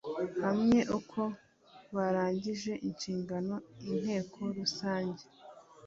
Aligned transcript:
hamwe 0.43 0.79
uko 0.97 1.21
barangije 1.95 2.71
inshingano 2.87 3.55
inteko 3.91 4.39
rusange 4.57 5.23